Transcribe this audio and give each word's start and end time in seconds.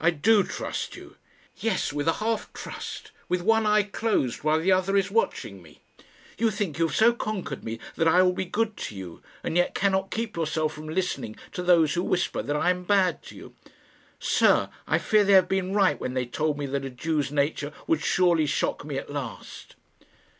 "I 0.00 0.10
do 0.10 0.42
trust 0.42 0.96
you." 0.96 1.14
"Yes 1.58 1.92
with 1.92 2.08
a 2.08 2.14
half 2.14 2.52
trust 2.52 3.12
with 3.28 3.40
one 3.40 3.66
eye 3.66 3.84
closed, 3.84 4.42
while 4.42 4.58
the 4.58 4.72
other 4.72 4.96
is 4.96 5.12
watching 5.12 5.62
me. 5.62 5.80
You 6.38 6.50
think 6.50 6.76
you 6.76 6.88
have 6.88 6.96
so 6.96 7.12
conquered 7.12 7.62
me 7.62 7.78
that 7.94 8.08
I 8.08 8.20
will 8.24 8.32
be 8.32 8.46
good 8.46 8.76
to 8.78 8.96
you, 8.96 9.22
and 9.44 9.56
yet 9.56 9.76
cannot 9.76 10.10
keep 10.10 10.34
yourself 10.34 10.72
from 10.72 10.88
listening 10.88 11.36
to 11.52 11.62
those 11.62 11.94
who 11.94 12.02
whisper 12.02 12.42
that 12.42 12.56
I 12.56 12.70
am 12.70 12.82
bad 12.82 13.22
to 13.26 13.36
you. 13.36 13.54
Sir, 14.18 14.70
I 14.88 14.98
fear 14.98 15.22
they 15.22 15.34
have 15.34 15.48
been 15.48 15.72
right 15.72 16.00
when 16.00 16.14
they 16.14 16.26
told 16.26 16.58
me 16.58 16.66
that 16.66 16.84
a 16.84 16.90
Jew's 16.90 17.30
nature 17.30 17.72
would 17.86 18.02
surely 18.02 18.46
shock 18.46 18.84
me 18.84 18.98
at 18.98 19.08
last." 19.12 19.76